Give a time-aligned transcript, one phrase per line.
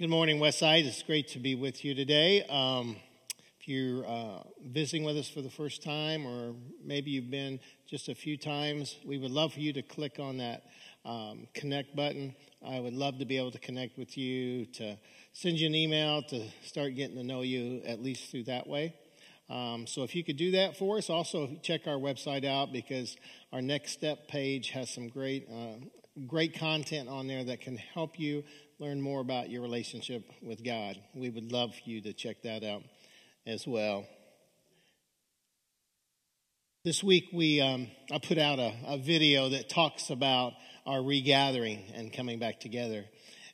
[0.00, 0.86] Good morning, Westside.
[0.86, 2.42] It's great to be with you today.
[2.48, 2.96] Um,
[3.60, 8.08] if you're uh, visiting with us for the first time, or maybe you've been just
[8.08, 10.62] a few times, we would love for you to click on that
[11.04, 12.34] um, connect button.
[12.66, 14.96] I would love to be able to connect with you, to
[15.34, 18.94] send you an email, to start getting to know you at least through that way.
[19.50, 23.18] Um, so if you could do that for us, also check our website out because
[23.52, 25.74] our next step page has some great, uh,
[26.26, 28.44] great content on there that can help you
[28.80, 30.96] learn more about your relationship with God.
[31.14, 32.82] We would love for you to check that out
[33.46, 34.06] as well.
[36.82, 40.54] This week, we um, I put out a, a video that talks about
[40.86, 43.04] our regathering and coming back together.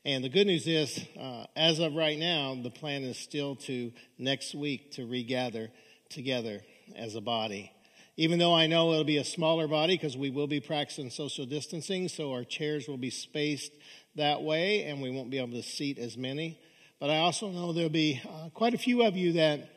[0.05, 3.91] And the good news is, uh, as of right now, the plan is still to
[4.19, 5.70] next week to regather
[6.09, 6.61] together
[6.95, 7.73] as a body.
[8.17, 11.47] Even though I know it'll be a smaller body because we will be practicing social
[11.47, 13.73] distancing, so our chairs will be spaced
[14.16, 16.59] that way and we won't be able to seat as many.
[16.98, 19.70] But I also know there'll be uh, quite a few of you that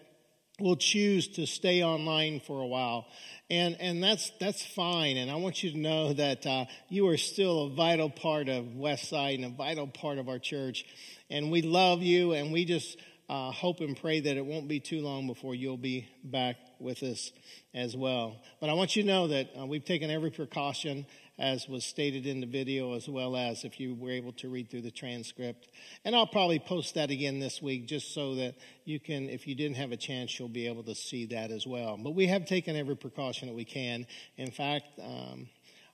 [0.60, 3.08] will choose to stay online for a while.
[3.50, 5.18] And, and that's, that's fine.
[5.18, 8.66] And I want you to know that uh, you are still a vital part of
[8.66, 10.86] Westside and a vital part of our church.
[11.30, 12.98] And we love you and we just
[13.30, 17.04] uh, hope and pray that it won't be too long before you'll be back with
[17.04, 17.32] us
[17.74, 18.42] as well.
[18.60, 21.06] But I want you to know that uh, we've taken every precaution
[21.40, 24.70] as was stated in the video, as well as if you were able to read
[24.70, 25.70] through the transcript.
[26.04, 29.56] And I'll probably post that again this week just so that you can, if you
[29.56, 31.98] didn't have a chance, you'll be able to see that as well.
[31.98, 34.06] But we have taken every precaution that we can.
[34.36, 35.48] In fact, um,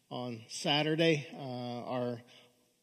[0.10, 2.22] on Saturday, uh, our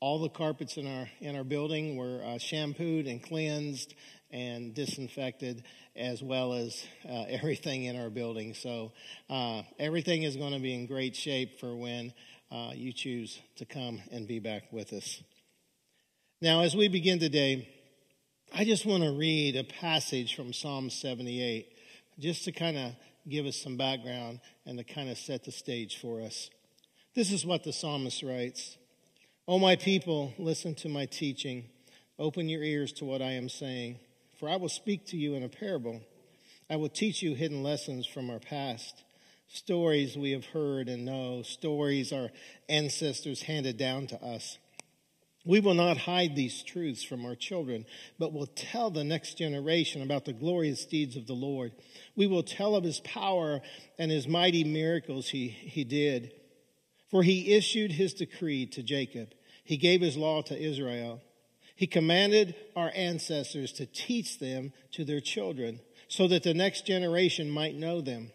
[0.00, 3.94] all the carpets in our in our building were uh, shampooed and cleansed
[4.32, 5.62] and disinfected,
[5.94, 8.54] as well as uh, everything in our building.
[8.54, 8.92] So
[9.30, 12.12] uh, everything is going to be in great shape for when
[12.52, 15.22] uh, you choose to come and be back with us.
[16.42, 17.68] Now, as we begin today,
[18.54, 21.66] I just want to read a passage from Psalm 78
[22.18, 22.92] just to kind of
[23.26, 26.50] give us some background and to kind of set the stage for us.
[27.14, 28.76] This is what the psalmist writes
[29.48, 31.64] O my people, listen to my teaching.
[32.18, 33.98] Open your ears to what I am saying,
[34.38, 36.02] for I will speak to you in a parable.
[36.68, 39.02] I will teach you hidden lessons from our past
[39.52, 42.30] stories we have heard and know, stories our
[42.68, 44.58] ancestors handed down to us.
[45.44, 47.84] We will not hide these truths from our children,
[48.18, 51.72] but will tell the next generation about the glorious deeds of the Lord.
[52.16, 53.60] We will tell of his power
[53.98, 56.32] and his mighty miracles he, he did.
[57.10, 59.34] For he issued his decree to Jacob.
[59.64, 61.20] He gave his law to Israel.
[61.76, 67.50] He commanded our ancestors to teach them to their children so that the next generation
[67.50, 68.30] might know them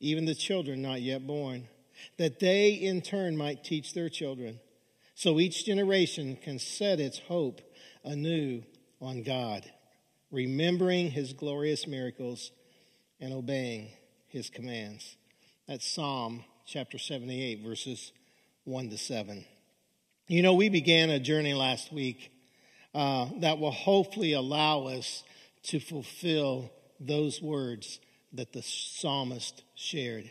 [0.00, 1.68] even the children not yet born,
[2.16, 4.58] that they in turn might teach their children.
[5.14, 7.60] So each generation can set its hope
[8.02, 8.62] anew
[9.00, 9.70] on God,
[10.30, 12.50] remembering his glorious miracles
[13.20, 13.88] and obeying
[14.28, 15.16] his commands.
[15.68, 18.12] That's Psalm chapter 78, verses
[18.64, 19.44] 1 to 7.
[20.28, 22.32] You know, we began a journey last week
[22.94, 25.22] uh, that will hopefully allow us
[25.64, 28.00] to fulfill those words
[28.32, 30.30] that the psalmist shared.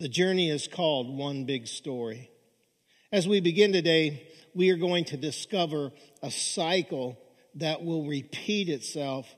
[0.00, 2.30] The journey is called One Big Story.
[3.12, 5.92] As we begin today, we are going to discover
[6.22, 7.18] a cycle
[7.56, 9.32] that will repeat itself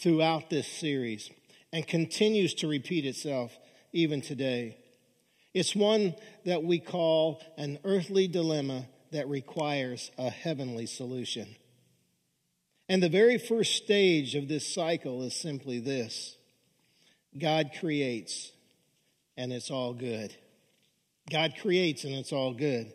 [0.00, 1.30] throughout this series
[1.72, 3.56] and continues to repeat itself
[3.92, 4.78] even today.
[5.52, 6.14] It's one
[6.44, 11.56] that we call an earthly dilemma that requires a heavenly solution.
[12.88, 16.35] And the very first stage of this cycle is simply this
[17.38, 18.52] God creates
[19.36, 20.34] and it's all good.
[21.30, 22.92] God creates and it's all good.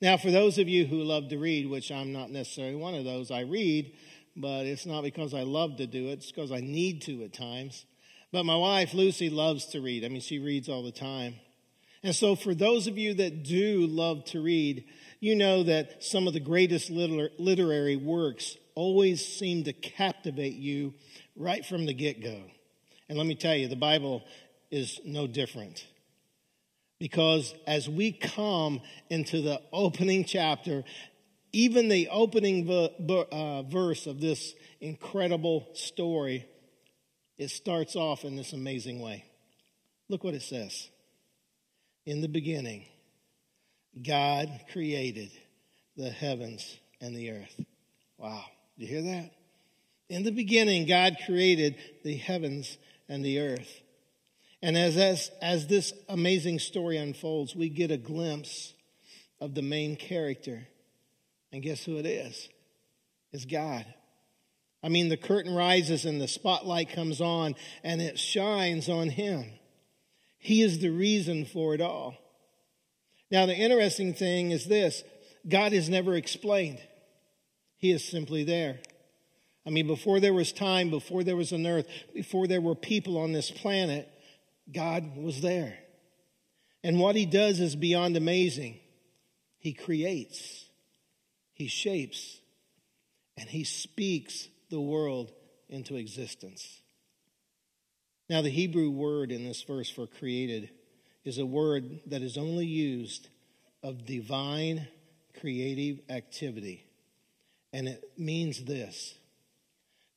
[0.00, 3.04] Now, for those of you who love to read, which I'm not necessarily one of
[3.04, 3.92] those, I read,
[4.36, 7.32] but it's not because I love to do it, it's because I need to at
[7.32, 7.84] times.
[8.30, 10.04] But my wife, Lucy, loves to read.
[10.04, 11.34] I mean, she reads all the time.
[12.02, 14.84] And so, for those of you that do love to read,
[15.18, 20.94] you know that some of the greatest literary works always seem to captivate you
[21.34, 22.44] right from the get go.
[23.08, 24.22] And let me tell you, the Bible
[24.70, 25.86] is no different.
[26.98, 30.84] Because as we come into the opening chapter,
[31.52, 36.46] even the opening uh, verse of this incredible story,
[37.38, 39.24] it starts off in this amazing way.
[40.08, 40.88] Look what it says.
[42.04, 42.84] In the beginning,
[44.02, 45.30] God created
[45.96, 47.64] the heavens and the earth.
[48.16, 48.44] Wow.
[48.76, 49.30] Do you hear that?
[50.08, 52.78] In the beginning, God created the heavens
[53.08, 53.80] and the earth.
[54.60, 58.74] And as, as, as this amazing story unfolds, we get a glimpse
[59.40, 60.66] of the main character.
[61.52, 62.48] And guess who it is?
[63.32, 63.84] is God.
[64.82, 69.44] I mean, the curtain rises and the spotlight comes on and it shines on him.
[70.38, 72.16] He is the reason for it all.
[73.30, 75.02] Now, the interesting thing is this
[75.46, 76.80] God is never explained,
[77.76, 78.78] He is simply there.
[79.66, 83.18] I mean, before there was time, before there was an earth, before there were people
[83.18, 84.08] on this planet,
[84.72, 85.78] God was there.
[86.82, 88.80] And what He does is beyond amazing.
[89.58, 90.66] He creates,
[91.52, 92.38] He shapes,
[93.36, 95.32] and He speaks the world
[95.68, 96.80] into existence.
[98.30, 100.70] Now, the Hebrew word in this verse for created
[101.24, 103.28] is a word that is only used
[103.82, 104.86] of divine
[105.40, 106.84] creative activity.
[107.72, 109.17] And it means this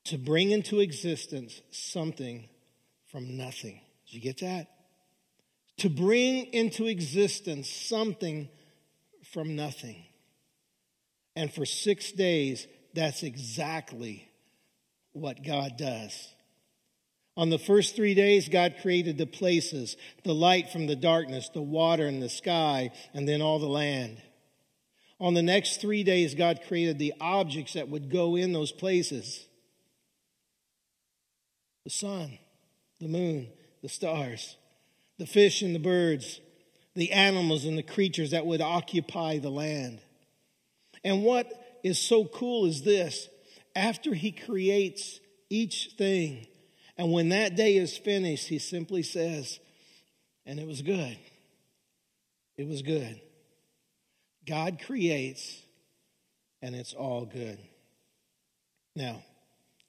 [0.04, 2.48] to bring into existence something
[3.10, 3.80] from nothing.
[4.06, 4.68] Did you get that?
[5.78, 8.48] To bring into existence something
[9.32, 10.04] from nothing.
[11.36, 14.28] And for six days, that's exactly
[15.12, 16.28] what God does.
[17.36, 21.62] On the first three days, God created the places, the light from the darkness, the
[21.62, 24.20] water and the sky, and then all the land.
[25.18, 29.46] On the next three days, God created the objects that would go in those places
[31.84, 32.38] the sun,
[33.00, 33.48] the moon,
[33.82, 34.56] the stars,
[35.18, 36.40] the fish and the birds,
[36.94, 40.00] the animals and the creatures that would occupy the land.
[41.04, 43.28] And what is so cool is this
[43.74, 45.20] after he creates
[45.50, 46.46] each thing,
[46.96, 49.58] and when that day is finished, he simply says,
[50.46, 51.16] and it was good.
[52.56, 53.20] It was good.
[54.46, 55.62] God creates,
[56.60, 57.58] and it's all good.
[58.94, 59.22] Now,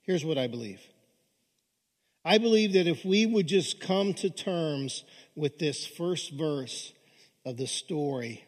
[0.02, 0.80] here's what I believe.
[2.24, 5.04] I believe that if we would just come to terms
[5.34, 6.92] with this first verse
[7.44, 8.44] of the story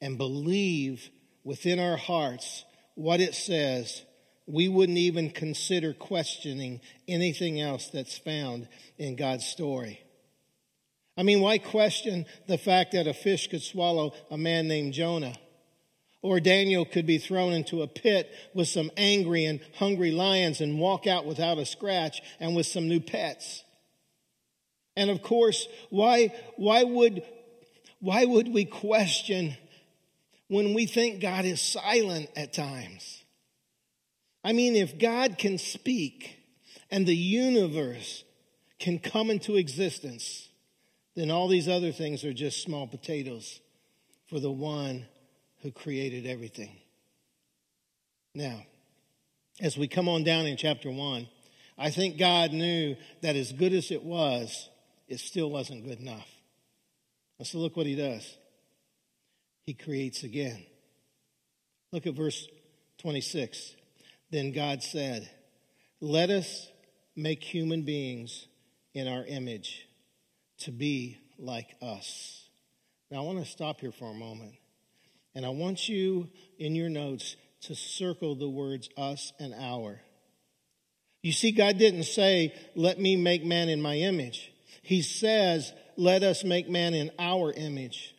[0.00, 1.08] and believe
[1.44, 4.02] within our hearts what it says,
[4.46, 8.68] we wouldn't even consider questioning anything else that's found
[8.98, 10.00] in God's story.
[11.16, 15.34] I mean, why question the fact that a fish could swallow a man named Jonah?
[16.22, 20.78] Or Daniel could be thrown into a pit with some angry and hungry lions and
[20.78, 23.64] walk out without a scratch and with some new pets.
[24.96, 27.22] And of course, why, why would,
[28.00, 29.56] why would we question
[30.48, 33.24] when we think God is silent at times?
[34.44, 36.36] I mean, if God can speak
[36.90, 38.24] and the universe
[38.78, 40.48] can come into existence,
[41.14, 43.60] then all these other things are just small potatoes
[44.28, 45.06] for the one
[45.62, 46.76] who created everything.
[48.34, 48.64] Now,
[49.60, 51.28] as we come on down in chapter one,
[51.76, 54.68] I think God knew that as good as it was,
[55.08, 56.28] it still wasn't good enough.
[57.38, 58.36] And so look what he does.
[59.64, 60.64] He creates again.
[61.92, 62.46] Look at verse
[62.98, 63.74] 26.
[64.30, 65.28] Then God said,
[66.00, 66.68] Let us
[67.16, 68.46] make human beings
[68.94, 69.88] in our image
[70.58, 72.48] to be like us.
[73.10, 74.54] Now I want to stop here for a moment.
[75.34, 76.28] And I want you
[76.58, 80.00] in your notes to circle the words us and our.
[81.22, 84.52] You see, God didn't say, let me make man in my image.
[84.82, 88.14] He says, let us make man in our image.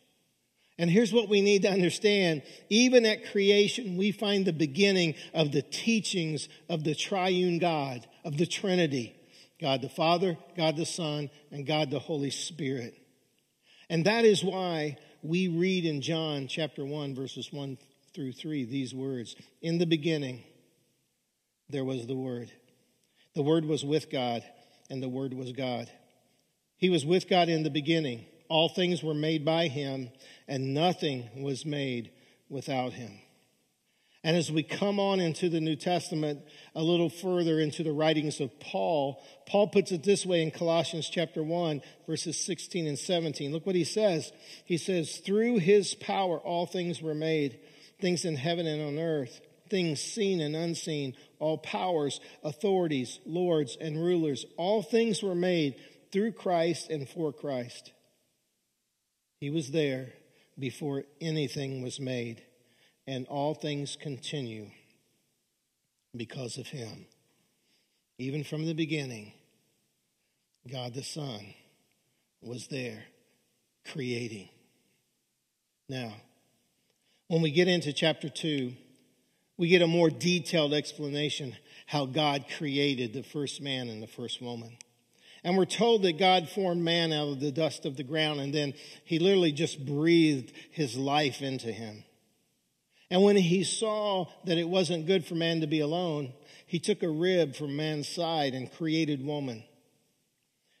[0.78, 2.42] And here's what we need to understand.
[2.68, 8.38] Even at creation, we find the beginning of the teachings of the triune God, of
[8.38, 9.14] the Trinity.
[9.60, 12.94] God the Father, God the Son, and God the Holy Spirit.
[13.88, 17.78] And that is why we read in John chapter 1, verses 1
[18.12, 20.42] through 3, these words In the beginning,
[21.68, 22.50] there was the Word.
[23.34, 24.44] The Word was with God,
[24.90, 25.90] and the Word was God.
[26.76, 28.26] He was with God in the beginning.
[28.48, 30.10] All things were made by Him,
[30.48, 32.10] and nothing was made
[32.50, 33.21] without Him.
[34.24, 36.42] And as we come on into the New Testament
[36.76, 41.08] a little further into the writings of Paul, Paul puts it this way in Colossians
[41.08, 43.52] chapter 1, verses 16 and 17.
[43.52, 44.32] Look what he says.
[44.64, 47.58] He says, Through his power all things were made,
[48.00, 53.96] things in heaven and on earth, things seen and unseen, all powers, authorities, lords, and
[53.96, 54.46] rulers.
[54.56, 55.74] All things were made
[56.12, 57.90] through Christ and for Christ.
[59.40, 60.12] He was there
[60.56, 62.44] before anything was made
[63.06, 64.70] and all things continue
[66.16, 67.06] because of him.
[68.18, 69.32] Even from the beginning,
[70.70, 71.54] God the Son
[72.40, 73.04] was there
[73.90, 74.48] creating.
[75.88, 76.12] Now,
[77.28, 78.72] when we get into chapter 2,
[79.56, 81.56] we get a more detailed explanation
[81.86, 84.76] how God created the first man and the first woman.
[85.44, 88.54] And we're told that God formed man out of the dust of the ground and
[88.54, 92.04] then he literally just breathed his life into him.
[93.12, 96.32] And when he saw that it wasn't good for man to be alone,
[96.66, 99.64] he took a rib from man's side and created woman.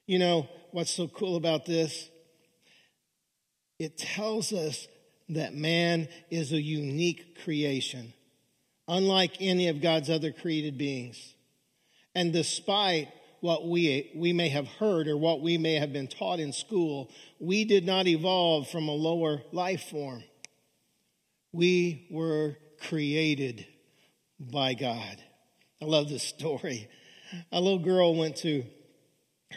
[0.06, 2.08] You know what's so cool about this?
[3.78, 4.88] It tells us
[5.28, 8.14] that man is a unique creation,
[8.88, 11.34] unlike any of God's other created beings.
[12.14, 13.08] And despite
[13.40, 17.10] what we, we may have heard or what we may have been taught in school,
[17.38, 20.24] we did not evolve from a lower life form.
[21.52, 23.66] We were created
[24.40, 25.16] by God.
[25.80, 26.88] I love this story.
[27.50, 28.64] A little girl went to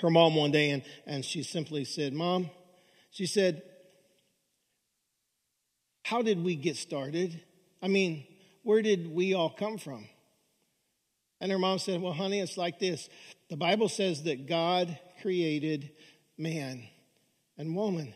[0.02, 2.50] her mom one day and, and she simply said, Mom,
[3.12, 3.64] she said,
[6.04, 7.42] How did we get started?
[7.82, 8.26] I mean,
[8.64, 10.08] where did we all come from?
[11.40, 13.10] And her mom said, Well, honey, it's like this.
[13.50, 15.92] The Bible says that God created
[16.38, 16.84] man
[17.58, 18.14] and woman.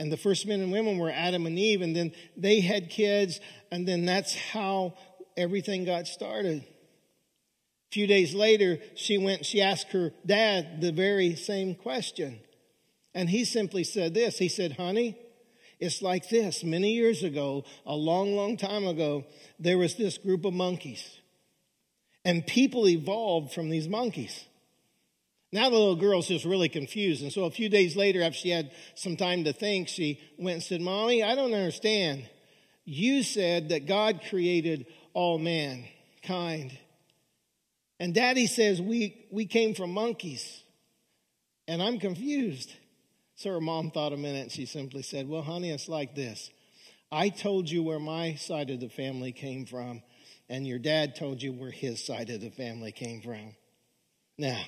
[0.00, 3.38] And the first men and women were Adam and Eve, and then they had kids,
[3.70, 4.94] and then that's how
[5.36, 6.64] everything got started.
[6.64, 12.40] A few days later, she went, she asked her dad the very same question.
[13.14, 14.38] And he simply said this.
[14.38, 15.18] He said, honey,
[15.78, 16.64] it's like this.
[16.64, 19.26] Many years ago, a long, long time ago,
[19.58, 21.18] there was this group of monkeys.
[22.24, 24.46] And people evolved from these monkeys.
[25.52, 27.22] Now the little girl's just really confused.
[27.22, 30.54] And so a few days later, after she had some time to think, she went
[30.54, 32.28] and said, Mommy, I don't understand.
[32.84, 36.78] You said that God created all mankind.
[37.98, 40.62] And daddy says we, we came from monkeys.
[41.66, 42.72] And I'm confused.
[43.36, 46.50] So her mom thought a minute and she simply said, Well, honey, it's like this.
[47.12, 50.02] I told you where my side of the family came from,
[50.48, 53.56] and your dad told you where his side of the family came from.
[54.38, 54.62] Now,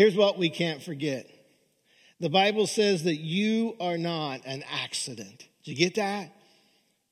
[0.00, 1.28] Here's what we can't forget.
[2.20, 5.46] The Bible says that you are not an accident.
[5.62, 6.34] Did you get that?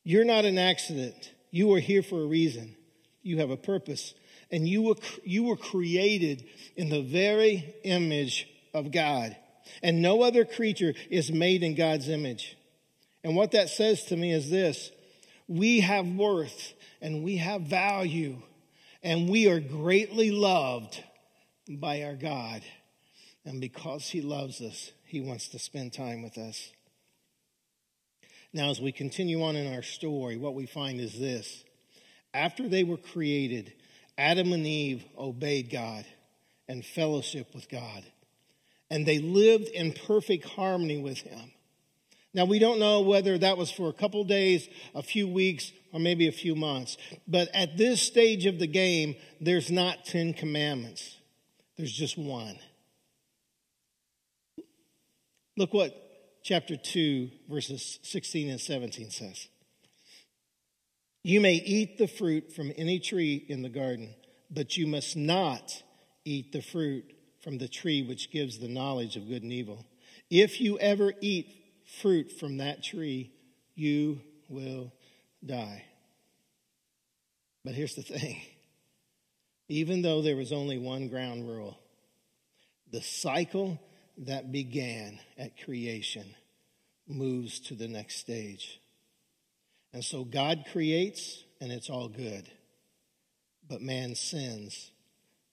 [0.05, 1.35] You're not an accident.
[1.51, 2.75] You are here for a reason.
[3.23, 4.15] You have a purpose.
[4.51, 9.37] And you were, you were created in the very image of God.
[9.83, 12.57] And no other creature is made in God's image.
[13.23, 14.91] And what that says to me is this.
[15.47, 18.39] We have worth and we have value
[19.03, 21.05] and we are greatly loved
[21.69, 22.63] by our God.
[23.49, 26.71] And because He loves us, He wants to spend time with us.
[28.53, 31.65] Now, as we continue on in our story, what we find is this.
[32.35, 33.73] After they were created,
[34.19, 36.05] Adam and Eve obeyed God
[36.69, 38.05] and fellowship with God.
[38.91, 41.51] And they lived in perfect harmony with Him.
[42.35, 46.01] Now, we don't know whether that was for a couple days, a few weeks, or
[46.01, 46.99] maybe a few months.
[47.27, 51.17] But at this stage of the game, there's not 10 commandments.
[51.79, 52.59] There's just one.
[55.59, 55.93] Look what
[56.45, 59.49] chapter 2, verses 16 and 17 says.
[61.25, 64.15] You may eat the fruit from any tree in the garden,
[64.53, 65.83] but you must not
[66.25, 67.13] eat the fruit
[67.43, 69.85] from the tree which gives the knowledge of good and evil.
[70.31, 71.49] If you ever eat
[72.03, 73.33] fruit from that tree,
[73.75, 74.93] you will
[75.45, 75.85] die.
[77.65, 78.41] But here's the thing
[79.69, 81.81] even though there was only one ground rule,
[82.93, 83.81] the cycle
[84.27, 86.35] that began at creation
[87.07, 88.81] moves to the next stage.
[89.93, 92.49] And so God creates and it's all good.
[93.69, 94.91] But man sins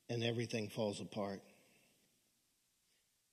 [0.09, 1.41] and everything falls apart.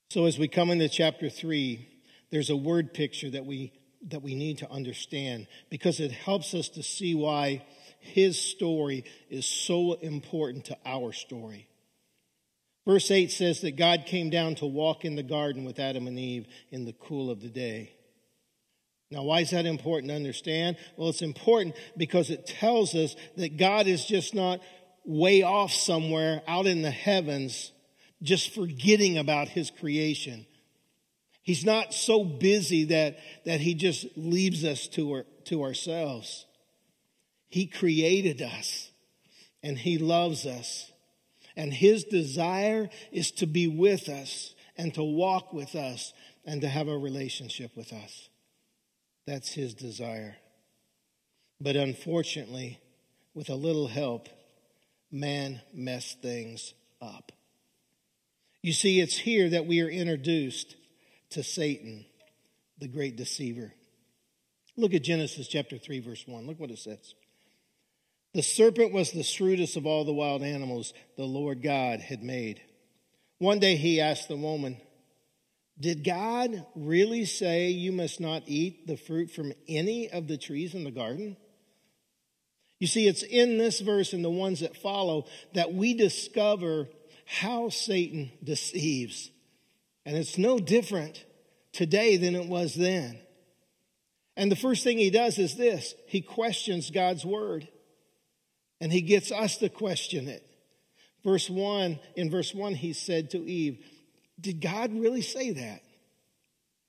[0.09, 1.87] So as we come into chapter 3,
[2.29, 3.73] there's a word picture that we
[4.09, 7.63] that we need to understand because it helps us to see why
[7.99, 11.67] his story is so important to our story.
[12.85, 16.19] Verse 8 says that God came down to walk in the garden with Adam and
[16.19, 17.93] Eve in the cool of the day.
[19.09, 20.77] Now, why is that important to understand?
[20.97, 24.59] Well, it's important because it tells us that God is just not
[25.05, 27.71] way off somewhere out in the heavens,
[28.21, 30.45] just forgetting about his creation.
[31.43, 36.45] He's not so busy that, that he just leaves us to, our, to ourselves.
[37.49, 38.89] He created us
[39.61, 40.91] and He loves us.
[41.55, 46.13] And His desire is to be with us and to walk with us
[46.45, 48.29] and to have a relationship with us.
[49.25, 50.37] That's His desire.
[51.61, 52.79] But unfortunately,
[53.33, 54.27] with a little help,
[55.11, 57.31] man messed things up.
[58.61, 60.75] You see, it's here that we are introduced
[61.31, 62.05] to Satan,
[62.79, 63.73] the great deceiver.
[64.75, 66.47] Look at Genesis chapter 3, verse 1.
[66.47, 67.13] Look what it says.
[68.33, 72.61] The serpent was the shrewdest of all the wild animals the Lord God had made.
[73.37, 74.77] One day he asked the woman,
[75.79, 80.73] Did God really say you must not eat the fruit from any of the trees
[80.73, 81.37] in the garden?
[82.79, 86.89] You see, it's in this verse and the ones that follow that we discover
[87.25, 89.29] how Satan deceives.
[90.05, 91.23] And it's no different
[91.71, 93.19] today than it was then.
[94.35, 97.67] And the first thing he does is this he questions God's word.
[98.83, 100.45] And he gets us to question it.
[101.23, 103.81] Verse 1, in verse 1, he said to Eve,
[104.37, 105.81] Did God really say that?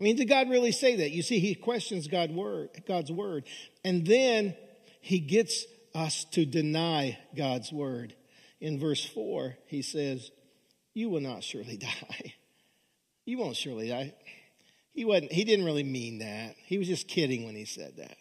[0.01, 1.13] I mean, did God really say that?
[1.13, 3.45] You see, he questions God's word, God's word.
[3.85, 4.57] And then
[5.03, 8.17] he gets us to deny God's word.
[8.61, 10.33] In verse 4, he says,
[10.95, 12.35] You will not surely die.
[13.25, 14.15] You won't surely die.
[14.95, 16.57] He wasn't, he didn't really mean that.
[16.67, 18.17] He was just kidding when he said that.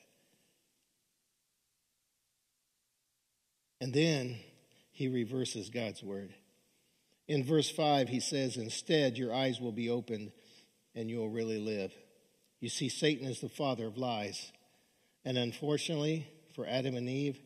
[3.83, 4.37] And then
[4.93, 6.33] he reverses God's word.
[7.27, 10.31] In verse 5, he says, Instead, your eyes will be opened
[10.95, 11.91] and you'll really live.
[12.61, 14.53] You see, Satan is the father of lies.
[15.25, 16.25] And unfortunately,
[16.55, 17.37] for Adam and Eve,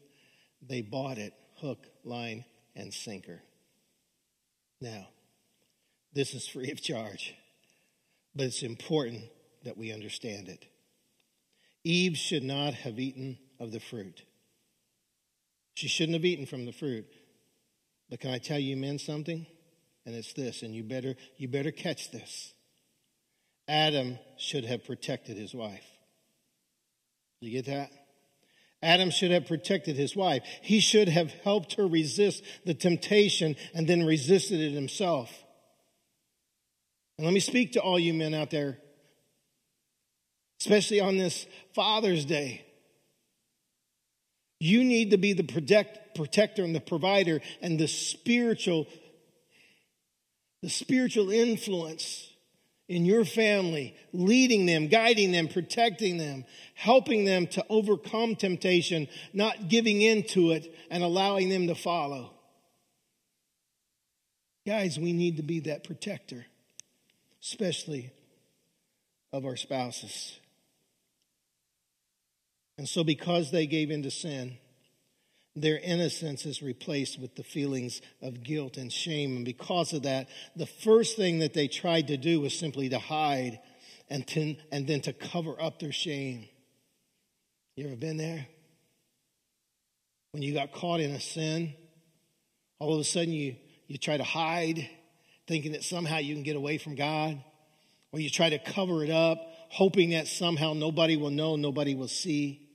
[0.61, 3.41] they bought it hook, line, and sinker.
[4.79, 5.07] Now,
[6.13, 7.33] this is free of charge,
[8.35, 9.23] but it's important
[9.63, 10.67] that we understand it.
[11.83, 14.21] Eve should not have eaten of the fruit.
[15.77, 17.05] She shouldn't have eaten from the fruit.
[18.09, 19.45] But can I tell you men something?
[20.07, 22.51] And it's this, and you better you better catch this.
[23.67, 25.85] Adam should have protected his wife.
[27.41, 27.91] You get that?
[28.81, 30.41] Adam should have protected his wife.
[30.63, 35.31] He should have helped her resist the temptation and then resisted it himself.
[37.19, 38.79] And let me speak to all you men out there,
[40.59, 42.66] especially on this Father's Day.
[44.59, 48.87] You need to be the protect, protector and the provider and the spiritual,
[50.63, 52.31] the spiritual influence
[52.89, 59.67] in your family, leading them, guiding them, protecting them, helping them to overcome temptation, not
[59.67, 62.31] giving in to it and allowing them to follow.
[64.65, 66.45] Guys, we need to be that protector,
[67.41, 68.11] especially
[69.31, 70.39] of our spouses.
[72.77, 74.57] And so, because they gave in to sin,
[75.55, 79.35] their innocence is replaced with the feelings of guilt and shame.
[79.35, 82.99] And because of that, the first thing that they tried to do was simply to
[82.99, 83.59] hide
[84.09, 86.47] and, to, and then to cover up their shame.
[87.75, 88.47] You ever been there?
[90.31, 91.73] When you got caught in a sin,
[92.79, 93.55] all of a sudden you,
[93.87, 94.87] you try to hide,
[95.47, 97.41] thinking that somehow you can get away from God,
[98.11, 102.07] or you try to cover it up, hoping that somehow nobody will know, nobody will
[102.07, 102.66] see.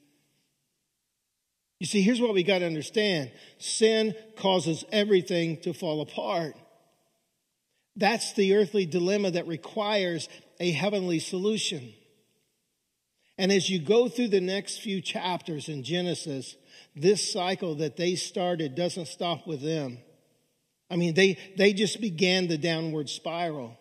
[1.82, 6.54] You see, here's what we got to understand sin causes everything to fall apart.
[7.96, 10.28] That's the earthly dilemma that requires
[10.60, 11.92] a heavenly solution.
[13.36, 16.54] And as you go through the next few chapters in Genesis,
[16.94, 19.98] this cycle that they started doesn't stop with them.
[20.88, 23.76] I mean, they, they just began the downward spiral.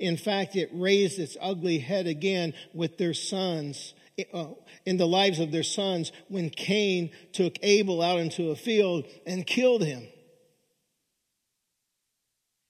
[0.00, 3.94] In fact, it raised its ugly head again with their sons
[4.32, 4.46] Uh,
[4.86, 9.46] in the lives of their sons when Cain took Abel out into a field and
[9.46, 10.08] killed him.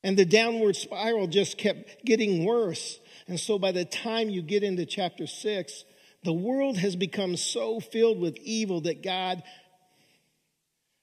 [0.02, 2.98] And the downward spiral just kept getting worse.
[3.28, 5.84] And so by the time you get into chapter six,
[6.24, 9.44] the world has become so filled with evil that God,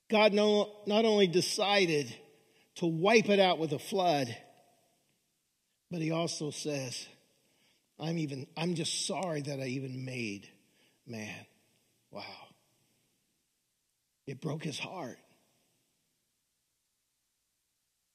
[0.09, 2.13] God no, not only decided
[2.75, 4.35] to wipe it out with a flood,
[5.89, 7.07] but he also says,
[8.03, 10.49] I'm even, I'm just sorry that I even made
[11.07, 11.45] man.
[12.11, 12.23] Wow.
[14.27, 15.17] It broke his heart.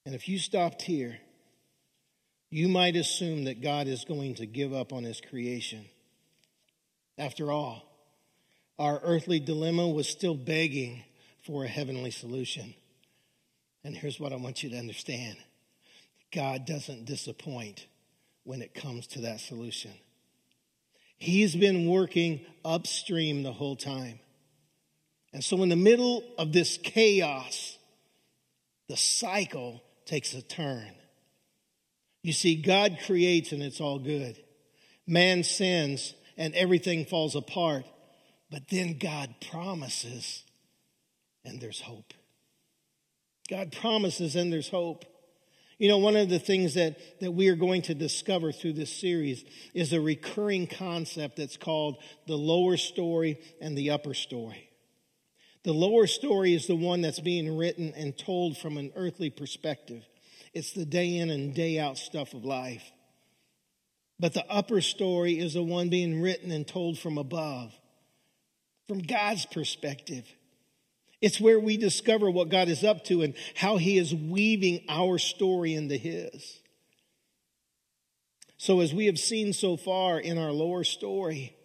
[0.05, 1.19] And if you stopped here,
[2.51, 5.87] you might assume that God is going to give up on his creation.
[7.17, 7.83] After all,
[8.79, 11.03] our earthly dilemma was still begging
[11.45, 12.75] for a heavenly solution.
[13.85, 15.37] And here's what I want you to understand
[16.31, 17.87] God doesn't disappoint
[18.49, 19.91] when it comes to that solution.
[21.19, 24.21] He's been working upstream the whole time.
[25.35, 27.77] And so, in the middle of this chaos,
[28.89, 30.95] the cycle takes a turn.
[32.23, 34.43] You see, God creates and it's all good.
[35.07, 37.85] Man sins and everything falls apart.
[38.51, 40.43] But then God promises
[41.45, 42.15] and there's hope.
[43.51, 45.05] God promises and there's hope.
[45.79, 48.93] You know, one of the things that, that we are going to discover through this
[48.93, 54.69] series is a recurring concept that's called the lower story and the upper story.
[55.63, 60.05] The lower story is the one that's being written and told from an earthly perspective.
[60.53, 62.91] It's the day in and day out stuff of life.
[64.19, 67.73] But the upper story is the one being written and told from above,
[68.89, 70.27] from God's perspective.
[71.21, 75.19] It's where we discover what God is up to and how He is weaving our
[75.19, 76.61] story into His.
[78.57, 81.57] So, as we have seen so far in our lower story,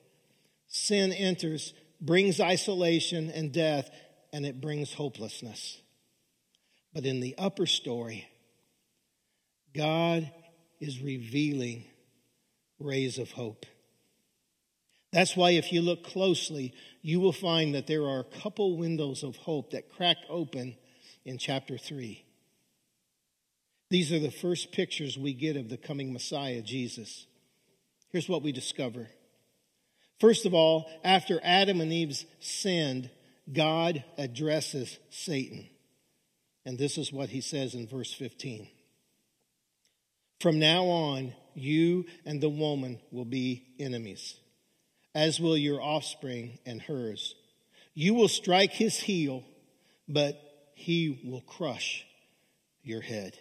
[0.67, 3.89] sin enters, brings isolation and death,
[4.31, 5.79] and it brings hopelessness.
[6.93, 8.27] But in the upper story,
[9.73, 10.29] God
[10.79, 11.85] is revealing
[12.79, 13.65] rays of hope.
[15.13, 16.73] That's why, if you look closely,
[17.03, 20.75] you will find that there are a couple windows of hope that crack open
[21.23, 22.25] in chapter 3.
[23.91, 27.27] These are the first pictures we get of the coming Messiah, Jesus.
[28.09, 29.07] Here's what we discover.
[30.19, 33.11] First of all, after Adam and Eve sinned,
[33.51, 35.69] God addresses Satan.
[36.65, 38.67] And this is what he says in verse 15.
[40.39, 44.39] From now on, you and the woman will be enemies,
[45.15, 47.35] as will your offspring and hers.
[47.93, 49.43] You will strike his heel,
[50.07, 50.39] but
[50.73, 52.05] he will crush
[52.81, 53.37] your head.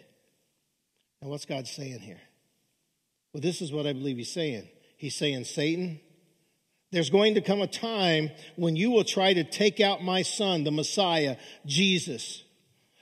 [1.21, 2.21] Now, what's God saying here?
[3.33, 4.67] Well, this is what I believe he's saying.
[4.97, 5.99] He's saying, Satan,
[6.91, 10.63] there's going to come a time when you will try to take out my son,
[10.63, 12.43] the Messiah, Jesus,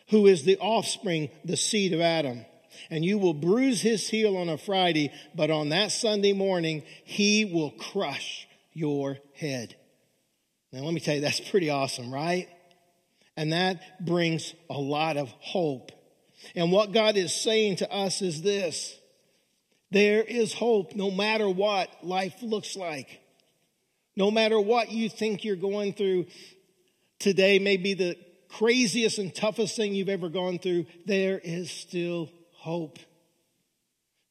[0.09, 2.45] who is the offspring, the seed of Adam.
[2.89, 7.43] And you will bruise his heel on a Friday, but on that Sunday morning, he
[7.43, 9.75] will crush your head.
[10.71, 12.47] Now, let me tell you, that's pretty awesome, right?
[13.35, 15.91] And that brings a lot of hope
[16.55, 18.97] and what God is saying to us is this
[19.91, 23.19] there is hope no matter what life looks like.
[24.15, 26.25] No matter what you think you're going through
[27.19, 28.17] today, may be the
[28.49, 32.99] craziest and toughest thing you've ever gone through, there is still hope.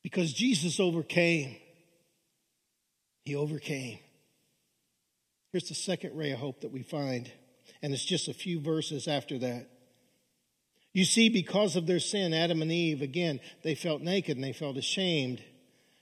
[0.03, 1.57] Because Jesus overcame.
[3.25, 3.99] He overcame.
[5.53, 7.31] Here's the second ray of hope that we find,
[7.83, 9.69] and it's just a few verses after that.
[10.93, 14.53] You see, because of their sin, Adam and Eve, again, they felt naked and they
[14.53, 15.43] felt ashamed.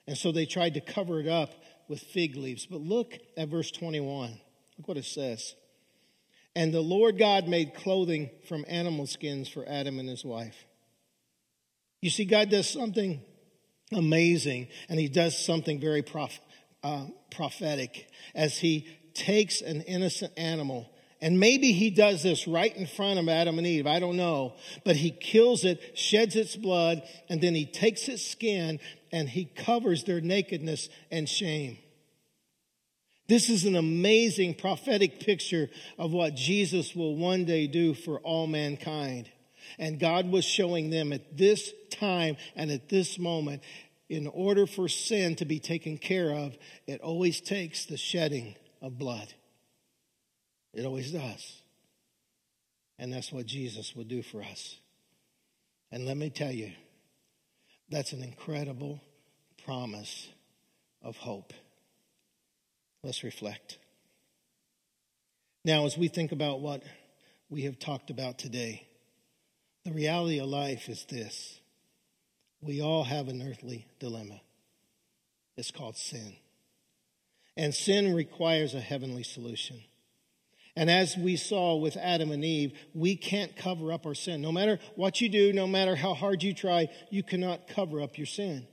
[0.07, 1.53] And so they tried to cover it up
[1.89, 2.65] with fig leaves.
[2.65, 4.41] But look at verse 21.
[4.79, 5.55] Look what it says.
[6.57, 10.57] And the Lord God made clothing from animal skins for Adam and his wife.
[12.01, 13.21] You see, God does something
[13.93, 16.41] amazing, and he does something very prof-
[16.83, 20.89] uh, prophetic as he takes an innocent animal
[21.21, 23.87] and maybe he does this right in front of Adam and Eve.
[23.87, 24.55] I don't know.
[24.85, 28.79] But he kills it, sheds its blood, and then he takes its skin
[29.11, 31.79] and he covers their nakedness and shame.
[33.27, 38.47] This is an amazing prophetic picture of what Jesus will one day do for all
[38.47, 39.29] mankind.
[39.79, 43.63] And God was showing them at this time and at this moment,
[44.09, 48.99] in order for sin to be taken care of, it always takes the shedding of
[48.99, 49.33] blood.
[50.73, 51.63] It always does.
[52.99, 54.77] And that's what Jesus will do for us.
[55.91, 56.73] And let me tell you,
[57.91, 59.01] that's an incredible
[59.65, 60.29] promise
[61.03, 61.53] of hope.
[63.03, 63.79] Let's reflect.
[65.65, 66.83] Now, as we think about what
[67.49, 68.87] we have talked about today,
[69.85, 71.61] the reality of life is this
[72.61, 74.41] we all have an earthly dilemma.
[75.57, 76.35] It's called sin.
[77.59, 79.83] And sin requires a heavenly solution.
[80.77, 84.41] And as we saw with Adam and Eve, we can't cover up our sin.
[84.41, 88.17] No matter what you do, no matter how hard you try, you cannot cover up
[88.17, 88.69] your sin.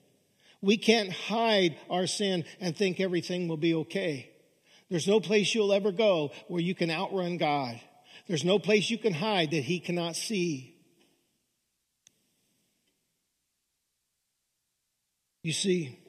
[0.62, 4.30] We can't hide our sin and think everything will be okay.
[4.92, 7.82] There's no place you'll ever go where you can outrun God.
[8.28, 10.78] There's no place you can hide that He cannot see.
[15.42, 16.00] You see,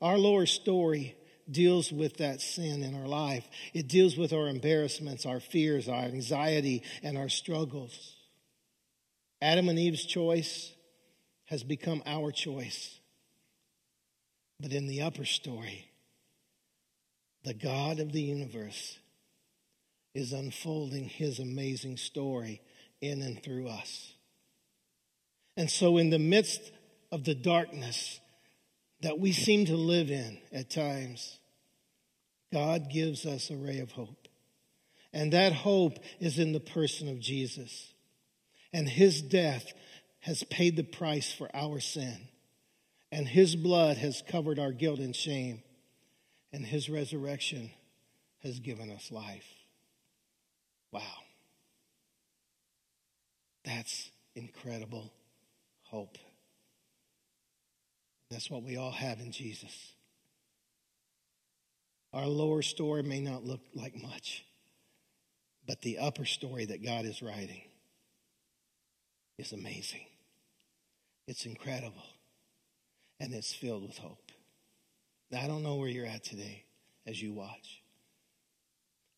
[0.00, 1.16] our lower story
[1.52, 3.48] deals with that sin in our life.
[3.74, 8.16] It deals with our embarrassments, our fears, our anxiety, and our struggles.
[9.42, 10.72] Adam and Eve's choice
[11.46, 12.98] has become our choice.
[14.60, 15.90] But in the upper story,
[17.42, 18.98] the God of the universe
[20.14, 22.60] is unfolding his amazing story
[23.00, 24.12] in and through us.
[25.56, 26.60] And so, in the midst
[27.10, 28.20] of the darkness
[29.02, 31.39] that we seem to live in at times,
[32.52, 34.28] God gives us a ray of hope.
[35.12, 37.92] And that hope is in the person of Jesus.
[38.72, 39.72] And his death
[40.20, 42.28] has paid the price for our sin.
[43.10, 45.62] And his blood has covered our guilt and shame.
[46.52, 47.70] And his resurrection
[48.42, 49.46] has given us life.
[50.92, 51.02] Wow.
[53.64, 55.12] That's incredible
[55.82, 56.18] hope.
[58.30, 59.92] That's what we all have in Jesus.
[62.12, 64.44] Our lower story may not look like much,
[65.66, 67.62] But the upper story that God is writing
[69.38, 70.04] is amazing.
[71.28, 72.02] It's incredible.
[73.20, 74.32] And it's filled with hope.
[75.30, 76.64] Now, I don't know where you're at today
[77.06, 77.82] as you watch.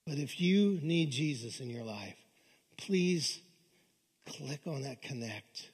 [0.06, 2.16] But if you need Jesus in your life,
[2.76, 3.40] please
[4.26, 5.70] click on that connect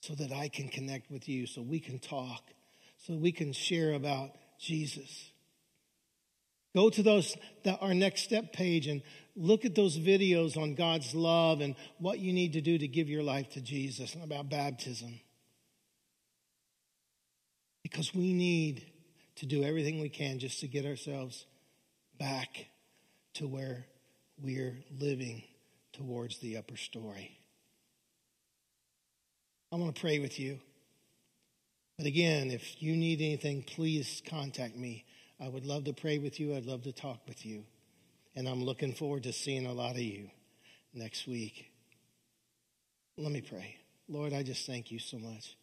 [0.00, 2.42] so that I can connect with you, so we can talk,
[2.96, 5.30] so we can share about Jesus.
[6.74, 9.02] Go to those that our next step page and
[9.34, 13.08] look at those videos on God's love and what you need to do to give
[13.08, 15.20] your life to Jesus and about baptism.
[17.82, 18.84] Because we need
[19.36, 21.46] to do everything we can just to get ourselves
[22.18, 22.66] back
[23.34, 23.86] to where
[24.42, 25.42] we're living
[25.92, 27.38] towards the upper story.
[29.72, 30.58] I want to pray with you.
[31.98, 35.04] But again, if you need anything, please contact me.
[35.40, 36.54] I would love to pray with you.
[36.54, 37.64] I'd love to talk with you.
[38.34, 40.30] And I'm looking forward to seeing a lot of you
[40.94, 41.72] next week.
[43.16, 43.76] Let me pray.
[44.08, 45.56] Lord, I just thank you so much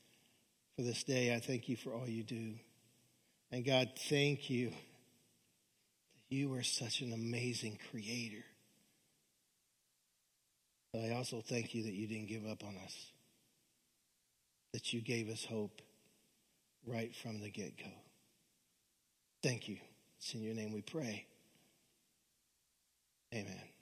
[0.75, 1.33] for this day.
[1.33, 2.53] I thank you for all you do.
[3.51, 4.73] And God, thank you
[6.29, 8.43] you are such an amazing creator.
[10.91, 13.11] But I also thank you that you didn't give up on us,
[14.73, 15.81] that you gave us hope
[16.87, 17.89] right from the get go.
[19.43, 19.77] Thank you.
[20.19, 21.25] It's in your name we pray.
[23.33, 23.74] Amen.